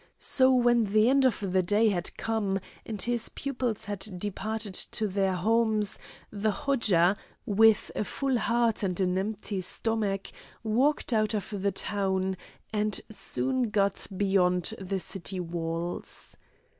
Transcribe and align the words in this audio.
So 0.17 0.51
when 0.51 0.85
the 0.85 1.07
end 1.09 1.25
of 1.27 1.51
the 1.51 1.61
day 1.61 1.89
had 1.89 2.17
come, 2.17 2.59
and 2.87 2.99
his 2.99 3.29
pupils 3.29 3.85
had 3.85 3.99
departed 4.17 4.73
to 4.73 5.07
their 5.07 5.35
homes, 5.35 5.99
the 6.31 6.49
Hodja, 6.49 7.15
with 7.45 7.91
a 7.95 8.03
full 8.03 8.39
heart 8.39 8.81
and 8.81 8.99
an 8.99 9.15
empty 9.19 9.61
stomach, 9.61 10.31
walked 10.63 11.13
out 11.13 11.35
of 11.35 11.53
the 11.61 11.71
town, 11.71 12.35
and 12.73 12.99
soon 13.11 13.69
got 13.69 14.07
beyond 14.17 14.73
the 14.79 14.99
city 14.99 15.39
walls. 15.39 16.35